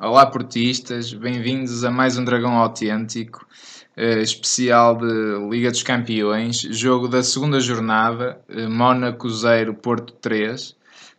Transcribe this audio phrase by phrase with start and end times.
[0.00, 3.44] Olá, portistas, bem-vindos a mais um Dragão Autêntico,
[3.96, 10.76] eh, especial de Liga dos Campeões, jogo da segunda jornada, eh, Mónaco 0, Porto 3,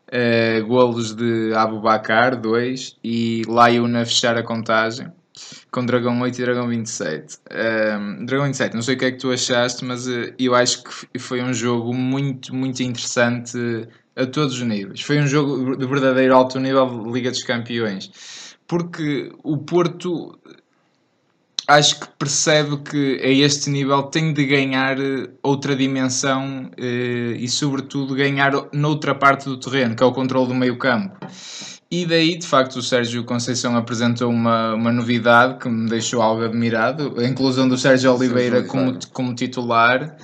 [0.10, 5.12] eh, golos de Abubacar 2 e Laiuna fechar a contagem
[5.70, 7.38] com Dragão 8 e Dragão 27.
[7.52, 11.20] Um, Dragão 27, não sei o que é que tu achaste, mas eu acho que
[11.20, 13.58] foi um jogo muito, muito interessante
[14.16, 15.02] a todos os níveis.
[15.02, 18.10] Foi um jogo de verdadeiro alto nível de Liga dos Campeões.
[18.70, 20.40] Porque o Porto
[21.68, 27.48] acho que percebe que a este nível tem de ganhar eh, outra dimensão eh, e,
[27.48, 31.18] sobretudo, ganhar noutra parte do terreno, que é o controle do meio campo.
[31.92, 36.44] E daí, de facto, o Sérgio Conceição apresentou uma, uma novidade que me deixou algo
[36.44, 40.16] admirado, a inclusão do Sérgio Oliveira como, como titular.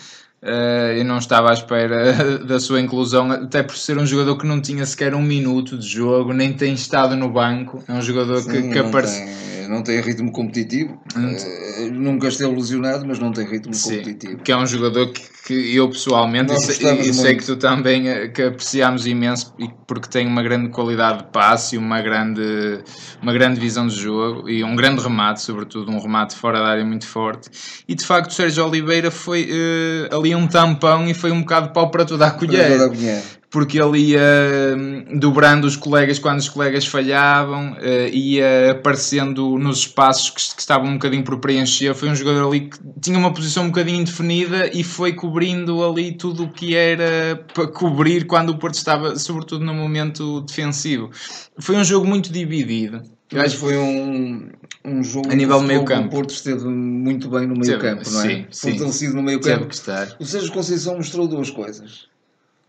[0.98, 4.62] Eu não estava à espera da sua inclusão, até por ser um jogador que não
[4.62, 7.84] tinha sequer um minuto de jogo, nem tem estado no banco.
[7.88, 11.00] É um jogador Sim, que, que aparece não tem ritmo competitivo.
[11.16, 14.38] Uh, nunca esteve lesionado, mas não tem ritmo Sim, competitivo.
[14.38, 18.28] Que é um jogador que, que eu pessoalmente, e, e sei que tu também eh,
[18.28, 19.54] que apreciamos imenso,
[19.88, 22.84] porque tem uma grande qualidade de passe, uma grande,
[23.22, 26.86] uma grande visão de jogo e um grande remate, sobretudo um remate fora da área
[26.86, 27.50] muito forte.
[27.88, 31.70] E de facto, o Sérgio Oliveira foi uh, ali um tampão e foi um bocado
[31.70, 32.72] pau para toda a colher.
[32.72, 33.24] Toda a colher
[33.56, 39.78] porque ele ia hum, dobrando os colegas quando os colegas falhavam, uh, ia aparecendo nos
[39.78, 41.94] espaços que, que, estavam um bocadinho por preencher.
[41.94, 46.12] Foi um jogador ali que tinha uma posição um bocadinho indefinida e foi cobrindo ali
[46.12, 51.10] tudo o que era para cobrir quando o Porto estava, sobretudo no momento defensivo.
[51.58, 53.15] Foi um jogo muito dividido.
[53.32, 54.50] Eu acho que foi um,
[54.84, 56.08] um jogo a nível do meio campo.
[56.08, 58.48] O Porto esteve muito bem no meio campo, não é?
[58.52, 59.68] Sim, Fortalecido no meio campo.
[59.68, 60.16] Que estar.
[60.20, 62.08] O Sérgio Conceição mostrou duas coisas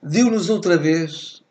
[0.03, 1.43] deu-nos outra vez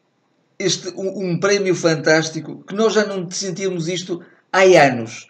[0.57, 5.27] este, um, um, prémio fantástico que nós já não sentíamos isto há anos.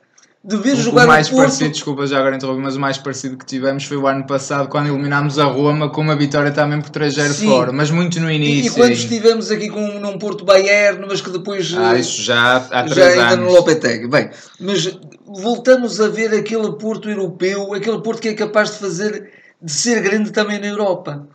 [0.47, 3.35] De ver o, jogar o mais parecido, desculpa já agora interromper, mas o mais parecido
[3.35, 6.91] que tivemos foi o ano passado quando eliminámos a Roma com uma vitória também por
[6.91, 8.65] 3-0 fora, mas muito no início.
[8.65, 11.73] E, e quando estivemos aqui com um Porto Bayern, mas que depois.
[11.75, 13.45] Ah, isso já há já ainda anos.
[13.47, 14.07] no Lopetegui.
[14.07, 14.29] Bem,
[14.59, 19.71] mas voltamos a ver aquele Porto europeu, aquele Porto que é capaz de fazer, de
[19.71, 21.27] ser grande também na Europa.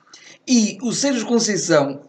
[0.46, 2.00] E o Sérgio Conceição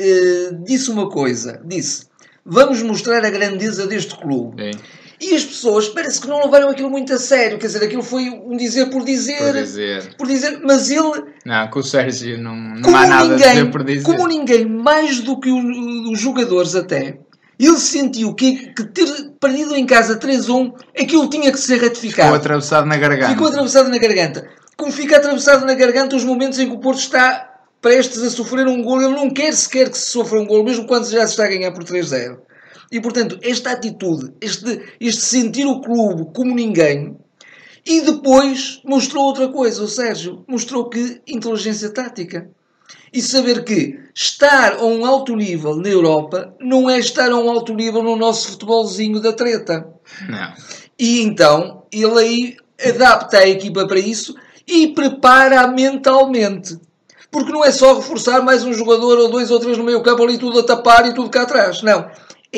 [0.00, 2.06] uh, disse uma coisa: disse,
[2.42, 4.62] vamos mostrar a grandeza deste clube.
[4.62, 4.80] Sim.
[5.30, 8.30] E as pessoas parece que não levaram aquilo muito a sério, quer dizer, aquilo foi
[8.30, 11.24] um dizer por dizer, por dizer, por dizer mas ele.
[11.44, 14.04] Não, com o Sérgio não, não há nada ninguém, a dizer por dizer.
[14.04, 17.18] Como ninguém, mais do que os jogadores até,
[17.58, 19.06] ele sentiu que, que ter
[19.40, 22.28] perdido em casa 3-1, aquilo tinha que ser ratificado.
[22.28, 23.28] Ficou atravessado na garganta.
[23.28, 24.48] Ficou atravessado na garganta.
[24.76, 27.48] Como fica atravessado na garganta os momentos em que o Porto está
[27.82, 30.86] prestes a sofrer um gol, ele não quer sequer que se sofra um gol, mesmo
[30.86, 32.38] quando já se está a ganhar por 3-0.
[32.90, 37.16] E portanto, esta atitude, este, este sentir o clube como ninguém,
[37.84, 42.50] e depois mostrou outra coisa, o Sérgio mostrou que inteligência tática.
[43.12, 47.48] E saber que estar a um alto nível na Europa não é estar a um
[47.48, 49.86] alto nível no nosso futebolzinho da treta.
[50.28, 50.52] Não.
[50.98, 52.56] E então ele aí
[52.86, 54.34] adapta a equipa para isso
[54.66, 56.78] e prepara mentalmente.
[57.30, 60.22] Porque não é só reforçar mais um jogador ou dois ou três no meio campo
[60.22, 61.82] ali tudo a tapar e tudo cá atrás.
[61.82, 62.10] Não.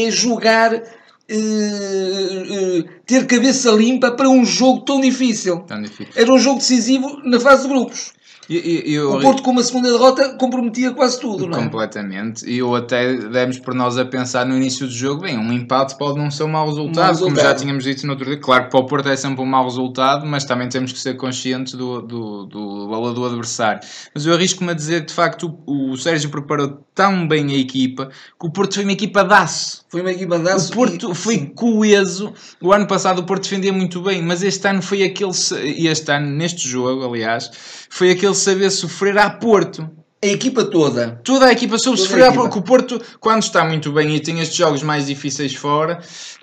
[0.06, 5.60] É jogar, uh, uh, ter cabeça limpa para um jogo tão difícil.
[5.60, 6.12] Tão difícil.
[6.14, 8.12] Era um jogo decisivo na fase de grupos.
[8.52, 11.62] E, eu, o Porto com uma segunda derrota comprometia quase tudo, não é?
[11.62, 12.44] Completamente.
[12.50, 15.96] E eu até demos por nós a pensar no início do jogo, bem, um empate
[15.96, 17.34] pode não ser um mau resultado, um mau resultado.
[17.36, 18.36] como já tínhamos dito no outro dia.
[18.38, 21.14] Claro que para o Porto é sempre um mau resultado, mas também temos que ser
[21.14, 23.80] conscientes do, do, do valor do adversário.
[24.12, 27.56] Mas eu arrisco-me a dizer que, de facto, o, o Sérgio preparou tão bem a
[27.56, 29.84] equipa que o Porto foi uma equipa de aço.
[29.88, 30.72] Foi uma equipa de aço.
[30.72, 31.46] O Porto e, foi sim.
[31.46, 32.32] coeso.
[32.60, 35.32] O ano passado o Porto defendia muito bem, mas este ano foi aquele,
[35.64, 37.50] e este ano, neste jogo, aliás,
[37.88, 39.88] foi aquele saber sofrer a Porto.
[40.22, 41.18] A equipa toda.
[41.24, 42.58] Toda a equipa soube sofrer a Porto.
[42.58, 45.98] O Porto, quando está muito bem e tem estes jogos mais difíceis fora,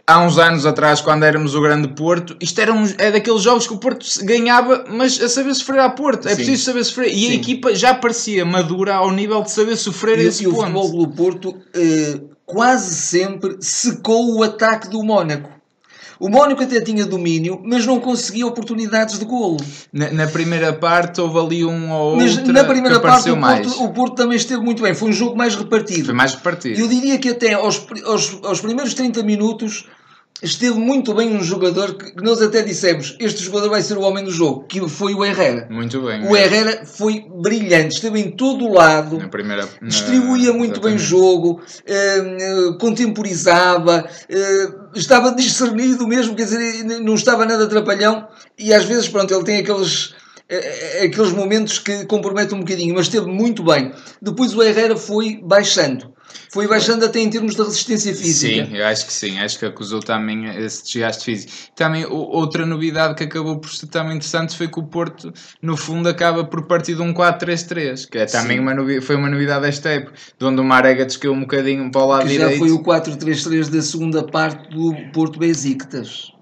[0.08, 3.68] há uns anos atrás, quando éramos o grande Porto, isto era, um, é daqueles jogos
[3.68, 6.28] que o Porto ganhava, mas a saber sofrer a Porto.
[6.28, 6.38] É Sim.
[6.38, 7.14] preciso saber sofrer.
[7.14, 7.32] E Sim.
[7.32, 10.56] a equipa já parecia madura ao nível de saber sofrer e, esse e ponto.
[10.56, 15.57] E o futebol do Porto eh, quase sempre secou o ataque do Mónaco.
[16.20, 19.58] O Mónaco até tinha domínio, mas não conseguia oportunidades de golo.
[19.94, 22.26] Na, na primeira parte houve ali um ou outro.
[22.26, 24.94] Mas na primeira parte o Porto, o Porto, também esteve muito bem.
[24.94, 26.06] Foi um jogo mais repartido.
[26.06, 26.80] Foi mais repartido.
[26.80, 29.86] Eu diria que até aos, aos, aos primeiros 30 minutos
[30.42, 34.24] esteve muito bem um jogador que nós até dissemos, este jogador vai ser o homem
[34.24, 35.68] do jogo, que foi o Herrera.
[35.70, 36.28] Muito bem.
[36.28, 40.94] O Herrera foi brilhante, esteve em todo o lado, Na primeira, na- distribuía muito bem
[40.94, 41.04] o exatamente.
[41.04, 48.74] jogo, eh, eh, contemporizava, eh, estava discernido mesmo, quer dizer, não estava nada atrapalhão e
[48.74, 50.14] às vezes, pronto, ele tem aqueles,
[50.50, 53.92] eh, aqueles momentos que comprometem um bocadinho, mas esteve muito bem.
[54.22, 56.14] Depois o Herrera foi baixando,
[56.52, 58.66] foi baixando até em termos de resistência física.
[58.66, 61.52] Sim, eu acho que sim, acho que acusou também esse desgaste físico.
[61.76, 66.10] Também outra novidade que acabou por ser também interessante foi que o Porto, no fundo,
[66.10, 68.64] acaba por partir de um 4-3-3, que é também Sim.
[68.64, 72.08] uma foi uma novidade desta época, de onde o Marega desceu um bocadinho para o
[72.08, 72.60] lado Que já direito.
[72.60, 76.37] foi o 4-3-3 da segunda parte do Porto Besiktas.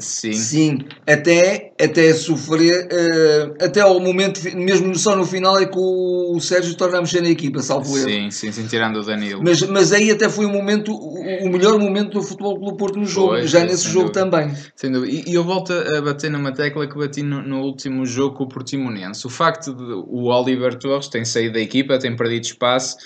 [0.00, 0.32] Sim.
[0.32, 6.34] Sim, até, até sofrer, eh, até ao momento, mesmo só no final, é que o,
[6.34, 8.08] o Sérgio torna a mexer na equipa, salvo erro.
[8.08, 9.42] Sim, sim, sim, tirando o Danilo.
[9.44, 12.98] Mas, mas aí até foi o momento, o, o melhor momento do Futebol Clube Porto
[12.98, 14.30] no jogo, Foi, já foi, nesse jogo dúvida.
[14.30, 14.56] também.
[14.74, 15.12] Sem dúvida.
[15.12, 18.44] E, e eu volto a bater numa tecla que bati no, no último jogo com
[18.44, 19.26] o Portimonense.
[19.26, 22.96] O facto de o Oliver Torres tem saído da equipa, tem perdido espaço.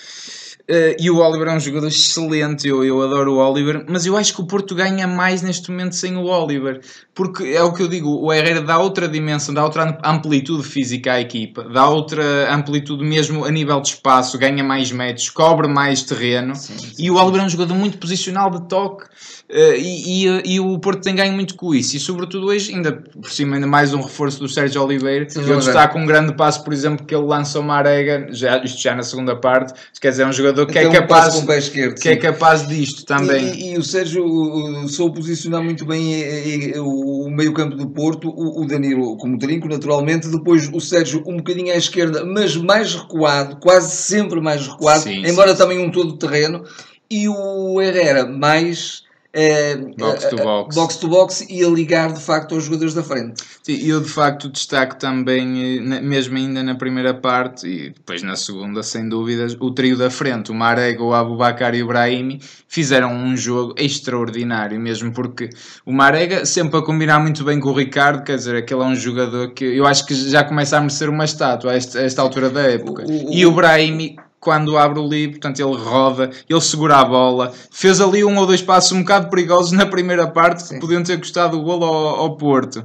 [0.69, 4.15] Eh, e o Oliver é um jogador excelente, eu, eu adoro o Oliver, mas eu
[4.15, 6.79] acho que o Porto ganha mais neste momento sem o Oliver,
[7.15, 11.13] porque é o que eu digo, o Herrera dá outra dimensão, dá outra amplitude física
[11.13, 16.03] à equipa, dá outra amplitude mesmo a nível de espaço, ganha mais metros, cobre mais
[16.03, 16.53] terreno,
[16.97, 19.05] e o Oliver é um jogador muito posicional de toque,
[19.49, 22.91] eh, e, e, e o Porto tem ganho muito com isso, e sobretudo hoje, ainda
[22.93, 25.27] por cima, ainda mais um reforço do Sérgio Oliveira.
[25.27, 25.65] Sim, Eu Oliveira.
[25.65, 29.01] destaco um grande passo, por exemplo, que ele lança o Marega, já, isto já na
[29.01, 31.57] segunda parte, quer dizer, é um jogador que é Então, capaz, passo com o pé
[31.57, 31.99] esquerdo.
[31.99, 32.19] que é sim.
[32.19, 33.53] capaz disto também.
[33.53, 37.89] E, e- e o Sérgio soube posicionar muito bem eh, eh, o meio campo do
[37.89, 42.55] Porto, o, o Danilo como trinco, naturalmente, depois o Sérgio um bocadinho à esquerda, mas
[42.55, 46.63] mais recuado, quase sempre mais recuado, Sim, embora sim, também um todo terreno,
[47.09, 49.03] e o Herrera mais
[49.33, 50.75] eh, Box to eh, box.
[50.75, 53.43] box to box e a ligar de facto aos jogadores da frente.
[53.63, 58.23] Sim, e eu de facto destaco também, eh, mesmo ainda na primeira parte e depois
[58.23, 62.41] na segunda, sem dúvidas, o trio da frente, o Marega, o Abubacar e o Brahimi,
[62.67, 65.49] fizeram um jogo extraordinário, mesmo porque
[65.85, 68.95] o Marega sempre a combinar muito bem com o Ricardo, quer dizer, aquele é um
[68.95, 72.21] jogador que eu acho que já começa a merecer uma estátua a esta, a esta
[72.21, 73.03] altura da época.
[73.07, 74.15] O- o- e o Brahimi.
[74.39, 78.45] Quando abre o livro, portanto, ele roda, ele segura a bola, fez ali um ou
[78.47, 80.79] dois passos um bocado perigosos na primeira parte que Sim.
[80.79, 82.77] podiam ter custado o golo ao, ao Porto.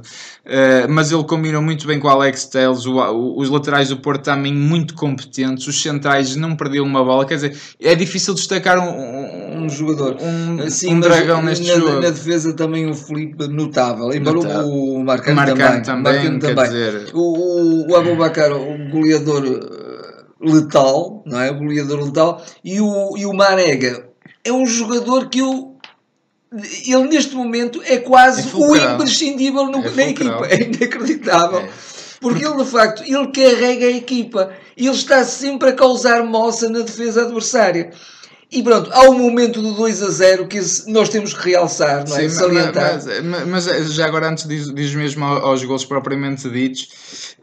[0.45, 3.97] Uh, mas ele combinou muito bem com o Alex Telles, o- o- os laterais do
[3.97, 8.77] Porto também muito competentes, os centrais não perdiam uma bola, quer dizer, é difícil destacar
[8.77, 10.17] um, um, Um jogador.
[10.21, 12.01] um, Sim, um dragão neste na, jogo.
[12.01, 14.67] na defesa também o Felipe notável, embora Notável.
[14.67, 15.81] o Marcano, Marcano também.
[15.83, 16.65] também, Marcano também.
[16.65, 19.83] dizer- O, o, Abubacar, o goleador
[20.39, 21.51] letal, não é?
[21.51, 22.43] O goleador letal.
[22.63, 24.07] E o, e o Marega
[24.43, 25.75] é um jogador que eu.
[26.87, 30.47] Ele neste momento é quase É o imprescindível no- É na equipa.
[30.47, 31.59] É inacreditável.
[31.59, 31.69] É.
[32.21, 34.53] Porque ele de facto ele carrega a equipa.
[34.77, 37.91] Ele está sempre a causar moça na defesa adversária.
[38.55, 42.15] E pronto, há um momento do 2 a 0 que nós temos que realçar, não
[42.15, 42.21] é?
[42.21, 42.93] Sim, Salientar.
[42.93, 46.87] mas, mas- mas eh, já agora, antes diz, diz mesmo ao- aos gols propriamente ditos,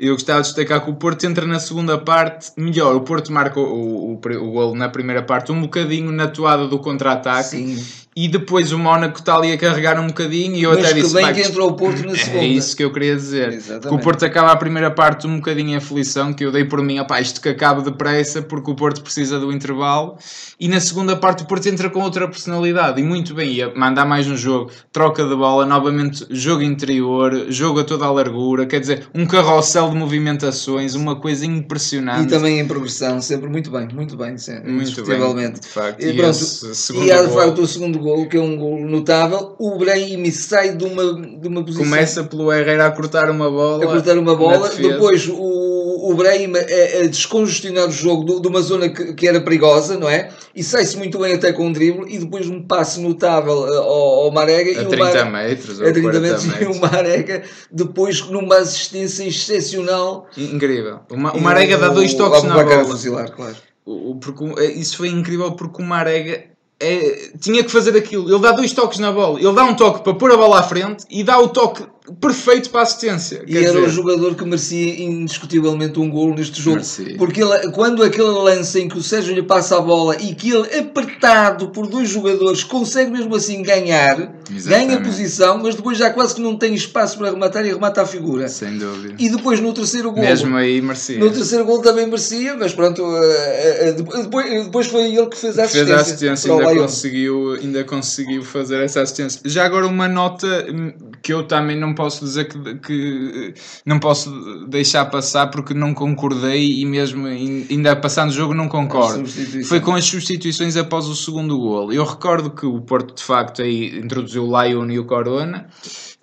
[0.00, 2.96] eu gostava de destacar que o Porto entra na segunda parte melhor.
[2.96, 6.66] O Porto marca o, o, o, o gol na primeira parte um bocadinho na toada
[6.66, 7.50] do contra-ataque.
[7.50, 7.84] Sim.
[8.14, 11.00] E depois o Mónaco está ali a carregar um bocadinho e eu Mas até que
[11.00, 13.52] disse bem "Pá, que entrou o Porto na segunda." É isso que eu queria dizer.
[13.52, 13.88] Exatamente.
[13.88, 16.82] Que o Porto acaba a primeira parte um bocadinho em aflição, que eu dei por
[16.82, 20.18] mim, opá, isto que acaba depressa, porque o Porto precisa do intervalo.
[20.60, 24.04] E na segunda parte o Porto entra com outra personalidade e muito bem, ia mandar
[24.04, 28.80] mais um jogo, troca de bola, novamente jogo interior, jogo a toda a largura, quer
[28.80, 32.26] dizer, um carrossel de movimentações, uma coisa impressionante.
[32.26, 36.02] E também em progressão, sempre muito bem, muito bem, sim, Muito bem, de facto.
[36.02, 38.80] E, E pronto, segundo e há de facto o segundo gol, que é um gol
[38.80, 39.54] notável.
[39.58, 41.84] O Brahimi sai de uma, de uma posição.
[41.84, 43.84] Começa pelo Herrera a cortar uma bola.
[43.84, 48.42] a cortar uma na bola, depois o, o Brahim a, a descongestionar o jogo de,
[48.42, 50.28] de uma zona que, que era perigosa, não é?
[50.54, 54.24] E sai-se muito bem até com um drible e depois um passe notável eh, ao,
[54.24, 57.42] ao Marega A e 30 o Mar- metros, a 30 40 metros, e o Marega
[57.70, 60.26] depois numa assistência excepcional.
[60.36, 61.00] Incrível.
[61.10, 63.28] O, Ma- o Marega dá dois toques na Abubacar a bola.
[63.28, 63.56] claro.
[63.84, 66.44] O- o- porque o- isso foi incrível porque o Marega
[66.82, 68.28] é, tinha que fazer aquilo.
[68.28, 69.38] Ele dá dois toques na bola.
[69.40, 71.84] Ele dá um toque para pôr a bola à frente e dá o toque
[72.20, 73.44] perfeito para a assistência.
[73.46, 76.76] E era o jogador que merecia indiscutivelmente um gol neste jogo.
[76.76, 77.16] Merecia.
[77.16, 80.50] Porque ele, quando aquele lance em que o Sérgio lhe passa a bola e que
[80.50, 84.88] ele, apertado por dois jogadores, consegue mesmo assim ganhar, Exatamente.
[84.88, 88.06] ganha posição, mas depois já quase que não tem espaço para rematar e remata a
[88.06, 88.48] figura.
[88.48, 89.14] Sem dúvida.
[89.18, 90.24] E depois no terceiro gol.
[90.24, 91.18] Mesmo aí merecia.
[91.18, 95.56] No terceiro gol também merecia, mas pronto, eh, eh, depois, depois foi ele que fez
[95.58, 95.86] a assistência.
[95.86, 99.40] Fez a assistência, ainda conseguiu, ainda conseguiu fazer essa assistência.
[99.44, 100.92] Já agora uma nota hum,
[101.22, 103.54] que eu também não posso dizer que, que
[103.86, 108.68] não posso deixar passar porque não concordei e mesmo in- ainda passando o jogo não
[108.68, 109.24] concordo.
[109.64, 111.92] Foi com as substituições após o segundo gol.
[111.92, 115.66] Eu recordo que o Porto de facto aí introduziu o Lyon e o Corona.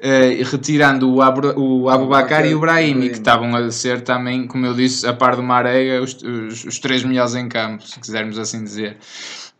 [0.01, 4.65] eh, retirando o, Abra, o Abubacar e o Brahimi, que estavam a ser também, como
[4.65, 8.39] eu disse, a par do Marega, os, os, os três melhores em campo, se quisermos
[8.39, 8.97] assim dizer.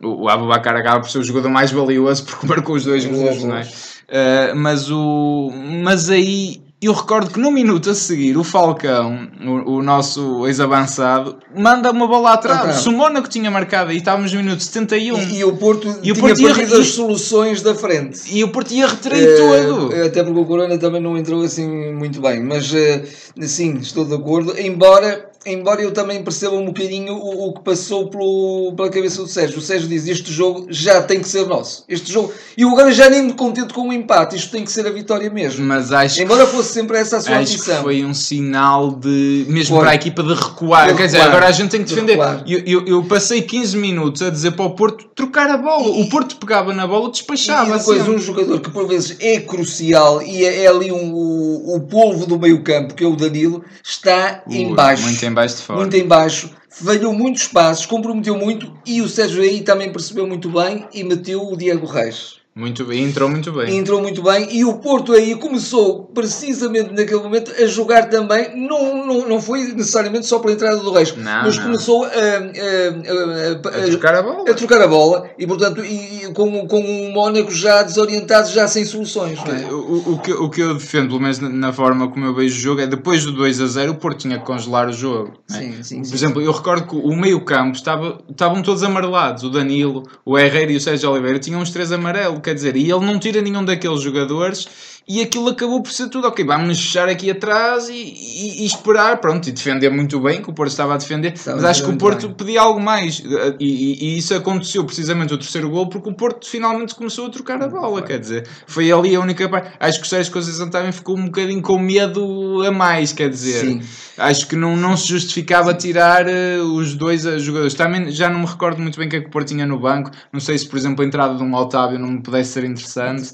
[0.02, 3.58] O, Abubacar acaba por ser o jogador mais valioso porque marcou os dois gols, não
[3.58, 3.68] é?
[4.12, 5.52] Uh, mas, o,
[5.84, 11.38] mas aí eu recordo que no minuto a seguir o Falcão, o, o nosso ex-avançado,
[11.56, 12.60] manda uma bola atrás.
[12.60, 12.76] Atrás.
[12.78, 16.10] Se o Mónaco tinha marcado aí, estávamos no minuto 71 E, e o Porto E
[16.12, 18.22] o tinha Porto ia- perdido as e- soluções da frente.
[18.36, 19.94] e, o Porto ia retrair Eh, todo.
[20.06, 22.42] Até porque o Corona também não entrou assim muito bem.
[22.42, 23.04] Mas eh,
[23.42, 24.58] sim, estou de acordo.
[24.60, 29.28] Embora, embora eu também perceba um bocadinho o, o que passou pelo, pela cabeça do
[29.28, 29.60] Sérgio.
[29.60, 31.84] O Sérgio diz: Este jogo já tem que ser nosso.
[31.88, 32.34] Este jogo.
[32.58, 34.36] E eu agora já nem me contento com o empate.
[34.36, 35.66] Isto tem que ser a vitória mesmo.
[35.66, 39.46] Mas acho que Embora fosse sempre essa a sua Acho que foi um sinal de
[39.48, 40.90] mesmo para a equipa de recuar.
[40.90, 41.36] De Quer dizer, recuar.
[41.36, 42.14] agora a gente tem que De defender.
[42.14, 42.44] recuar.
[42.48, 45.90] Eu, eu, eu passei 15 minutos a dizer para o Porto trocar a bola.
[45.90, 47.76] O Porto pegava na bola, despachava.
[47.76, 51.76] E depois um jogador que por vezes é crucial e é, é ali um, o,
[51.76, 55.04] o polvo do meio campo, que é o Danilo, está Ui, em baixo.
[55.04, 55.80] Muito em baixo de fora.
[55.80, 60.50] muito em baixo, falhou muitos passos, comprometeu muito e o Sérgio aí também percebeu muito
[60.50, 62.39] bem e meteu o Diego Reis.
[62.60, 63.78] Muito bem, entrou muito bem.
[63.78, 69.06] Entrou muito bem e o Porto aí começou precisamente naquele momento a jogar também, não,
[69.08, 71.64] não, não foi necessariamente só pela entrada do Reis, Não, mas não.
[71.64, 74.44] começou a, a- a- a- trocar a bola.
[74.50, 78.68] a trocar a bola e portanto e, e com, com o Mónaco já desorientado, já
[78.68, 79.40] sem soluções.
[79.40, 79.72] É?
[79.72, 82.62] O, o, que, o que eu defendo, pelo menos na, forma como eu vejo o
[82.62, 85.34] jogo, é depois do 2 a 0 o Porto tinha que congelar o jogo.
[85.50, 85.54] é?
[85.54, 86.14] Sim, sim, Por sim.
[86.16, 89.44] exemplo, eu recordo que o meio-campo estava, estavam todos amarelados.
[89.44, 92.92] O Danilo, o Herrera e o Sérgio Oliveira tinham os três amarelos, quer dizer, e
[92.92, 94.68] ele não tira nenhum daqueles jogadores
[95.10, 96.28] e aquilo acabou por ser tudo.
[96.28, 100.50] Ok, vamos fechar aqui atrás e, e- e esperar, pronto, e defender muito bem, que
[100.50, 102.36] o Porto estava a defender, mas acho que o Porto bem.
[102.38, 103.22] pedia algo mais
[103.60, 107.62] e, e- isso aconteceu precisamente o terceiro gol porque o Porto finalmente começou a trocar
[107.62, 109.72] a bola, quer dizer, foi ali a única parte.
[109.80, 113.62] Acho que o Sérgio Conceição também ficou um bocadinho com medo a mais, quer dizer.
[113.66, 113.82] Sim.
[114.18, 117.74] Acho que não, não se justificava tirar eh, os dois eh, jogadores.
[117.74, 119.80] Também já não me recordo muito bem o que é que o Porto tinha no
[119.80, 120.12] banco.
[120.34, 123.34] Não sei se, por exemplo, a entrada de um Otávio não me pudesse ser interessante.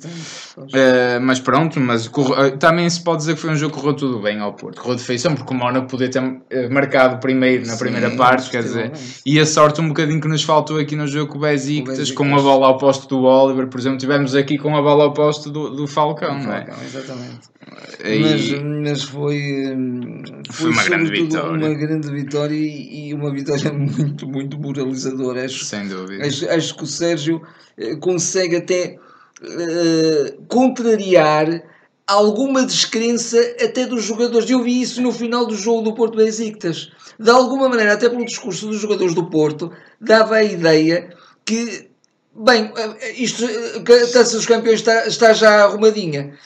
[0.74, 3.80] Eh, mas pronto, mas corre- eh, também se pode dizer que foi um jogo que
[3.82, 4.82] correu tudo bem ao Porto.
[4.82, 8.50] Correu de feição, porque o Mónaco podia ter eh, marcado primeiro na Sim, primeira parte,
[8.50, 8.92] quer dizer.
[9.26, 12.36] E a sorte um bocadinho que nos faltou aqui no jogo com o Besiktas, com
[12.36, 15.50] a bola ao posto do Oliver, por exemplo, tivemos aqui com a bola ao posto
[15.50, 16.66] do, do Falcão, não é?
[16.66, 17.56] Falcão, exatamente.
[18.04, 18.52] E- Mas,
[18.92, 21.50] mas foi, hum, Foi uma grande vitória.
[21.68, 25.46] uma grande vitória e, e uma vitória muito, muito moralizadora.
[25.46, 26.26] Acho, Sem dúvida.
[26.26, 27.42] acho, acho que o Sérgio
[27.78, 28.98] eh, consegue até
[29.42, 31.64] eh, contrariar
[32.08, 34.50] alguma descrença até dos jogadores.
[34.50, 36.92] Eu vi isso no final do jogo do Porto Besiktas.
[37.20, 41.14] De alguma maneira, até pelo discurso dos jogadores do Porto, dava a ideia
[41.44, 41.90] que,
[42.34, 46.38] bem, eh, isto, eh, a Taça dos Campeões está, está já arrumadinha.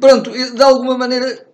[0.00, 1.46] Pronto, de alguma maneira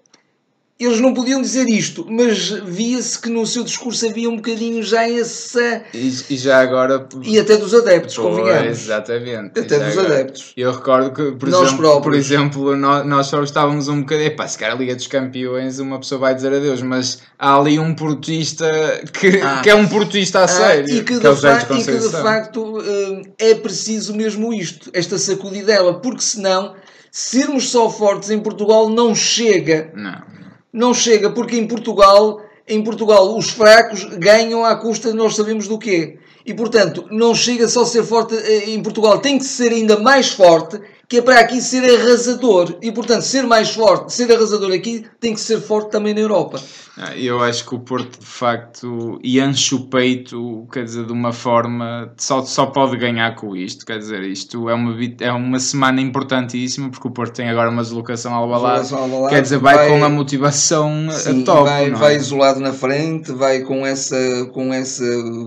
[0.80, 5.08] eles não podiam dizer isto, mas via-se que no seu discurso havia um bocadinho já
[5.10, 5.82] essa.
[5.92, 7.08] E, e já agora.
[7.24, 8.68] E até dos adeptos, Pois, convenhamos.
[8.78, 9.58] exatamente.
[9.58, 10.14] Até dos agora.
[10.14, 10.52] adeptos.
[10.56, 12.02] Eu recordo que, por Nós exemplo, próprios.
[12.04, 14.28] por exemplo nós, nós só estávamos um bocadinho.
[14.28, 17.78] Epá, se calhar a Liga dos Campeões, uma pessoa vai dizer adeus, mas há ali
[17.78, 18.66] um portista
[19.12, 19.60] que, Ah.
[19.64, 20.94] que é um portista a Ah, sério.
[20.94, 24.52] e, que é de o Sérgio fa- e que de facto hum, é preciso mesmo
[24.54, 26.74] isto, esta sacudidela, porque senão
[27.10, 29.90] sermos só fortes em Portugal não chega.
[29.94, 30.38] Não.
[30.72, 35.66] Não chega, porque em Portugal, em Portugal os fracos ganham à custa de nós sabemos
[35.66, 36.18] do quê.
[36.44, 40.30] E portanto, não chega só ser forte eh, em Portugal, tem que ser ainda mais
[40.30, 42.76] forte, que é para aqui ser arrasador.
[42.82, 46.60] E portanto, ser mais forte, ser arrasador aqui, tem que ser forte também na Europa.
[47.00, 51.32] Ah, Eu acho que o Porto de facto enche o peito, quer dizer, de uma
[51.32, 53.86] forma só, só pode ganhar com isto.
[53.86, 57.82] Quer dizer, isto é uma, é uma semana importantíssima porque o Porto tem agora uma
[57.82, 58.88] deslocação ao balado.
[59.28, 61.62] Quer dizer, vai, vai- com a motivação Sim, a top.
[61.64, 61.90] vai, é?
[61.90, 64.16] vai isolado na frente, vai com essa,
[64.52, 65.04] com essa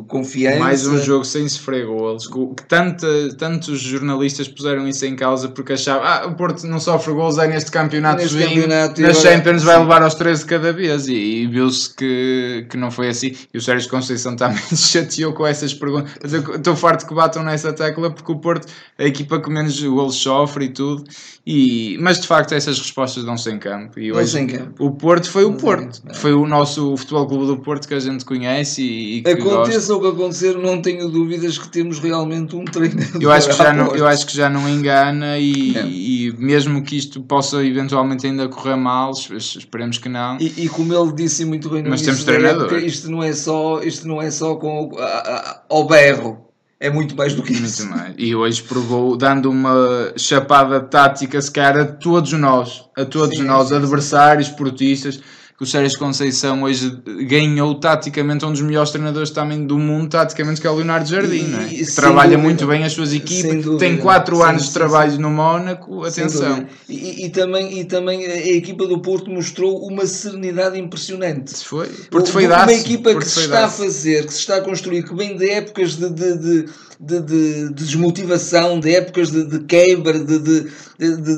[0.08, 0.60] confiança.
[0.60, 2.27] Mais um jogo sem sofrer golos.
[2.27, 7.13] Que tanta, tantos jornalistas puseram isso em causa porque achavam ah, o Porto não sofre
[7.13, 9.81] golos é neste campeonato, Neste vinho, campeonato, e agora- Champions vai sim.
[9.81, 13.33] levar aos 13 de cada vez e, e viu-se que, que não foi assim.
[13.53, 16.12] E o Sérgio Conceição também se chateou com essas perguntas.
[16.21, 18.67] Mas eu Estou farto que batam nessa tecla porque o Porto
[18.98, 21.03] é a equipa que menos golos sofre e tudo.
[21.45, 24.00] E, mas de facto essas respostas dão-se em campo.
[24.00, 24.86] E hoje em campo.
[24.86, 26.01] o Porto foi o Porto.
[26.07, 26.13] é.
[26.13, 29.62] Foi o nosso Futebol Clube do Porto que a gente conhece e, e que gosta.
[29.62, 33.21] Aconteça o que acontecer, não tenho dúvidas que temos realmente um treinador.
[33.21, 35.86] Eu acho que já não, eu acho que já não engana e, É.
[35.88, 40.38] e mesmo que isto possa eventualmente ainda correr mal, es- esperemos que não.
[40.39, 42.73] E, e como ele disse muito bem no Mas temos treinador.
[42.79, 46.45] isto não é só, isto não é só com, o- a- a- ao berro,
[46.79, 47.88] é muito mais do que isso.
[47.88, 48.13] Muito.
[48.19, 53.43] E hoje provou, dando uma chapada tática, se calhar a todos nós, a todos Sim,
[53.43, 53.75] nós, sim, sim.
[53.75, 55.19] adversários, portistas,
[55.62, 56.91] que o Sérgio Conceição hoje
[57.27, 61.53] ganhou taticamente um dos melhores treinadores também do mundo, taticamente, que é o Leonardo Jardim,
[61.70, 61.86] E- é?
[61.86, 62.44] Que trabalha dúvida.
[62.44, 63.77] muito bem as suas equipas, dúvida.
[63.77, 66.65] tem 4 Sim, anos sim, de trabalho no Mónaco, atenção.
[66.89, 71.53] E, e- também, e também a equipa do Porto mostrou uma serenidade impressionante.
[71.63, 75.03] Foi, porque foi uma equipa que se está a fazer, que se está a construir,
[75.03, 76.65] que vem de épocas de, de, de,
[77.00, 80.39] de, de- de desmotivação, de épocas de, de quebra, de,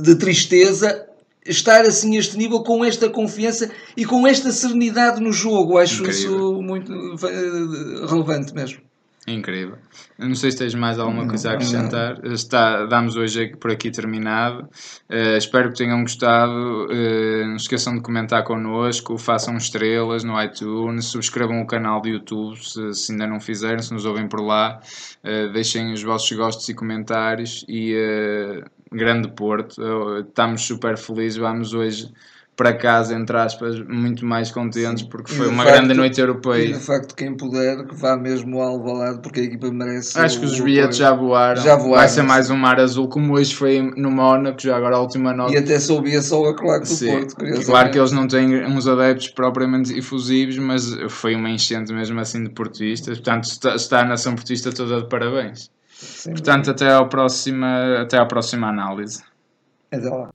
[0.02, 1.08] de tristeza,
[1.46, 5.78] estar assim a este nível com esta confiança e com esta serenidade no jogo.
[5.78, 6.20] Acho Incrível.
[6.20, 8.80] isso muito eh, relevante mesmo.
[9.26, 9.78] Incrível.
[10.20, 12.20] Não sei se tens mais alguma coisa a acrescentar.
[12.26, 14.68] Está, damos hoje por aqui terminado.
[15.08, 16.88] Eh, espero que tenham gostado.
[16.92, 22.58] Eh, não esqueçam de comentar connosco, façam estrelas no iTunes, subscrevam o canal do YouTube
[22.58, 24.82] se, se ainda não fizeram, se nos ouvem por lá.
[25.24, 27.64] Eh, deixem os vossos gostos e comentários.
[27.70, 31.38] E eh, grande Porto, Eh, estamos super felizes.
[31.38, 32.12] Vamos hoje
[32.56, 36.22] para casa, entre aspas, muito mais contentes porque E foi uma facto- grande noite E
[36.22, 36.68] europeia.
[36.68, 40.18] de facto, quem puder, que vá mesmo ao Alvalade, porque a equipa merece.
[40.20, 41.62] Acho que os o bilhetes já voaram.
[41.64, 42.28] Já voaram, Vai ser sim.
[42.28, 45.52] mais um mar azul, como hoje foi no Mónaco, já agora a última nota.
[45.52, 47.12] E até soubia só a claque do Sim.
[47.12, 47.36] Porto.
[47.66, 52.44] Claro que eles não têm uns adeptos propriamente efusivos, mas foi uma enchente mesmo assim
[52.44, 53.18] de portistas.
[53.18, 55.72] Portanto, está, está a nação portista toda de parabéns.
[55.90, 59.24] Sem Portanto, até, ao próxima, até à próxima análise.
[59.92, 60.30] Até lá.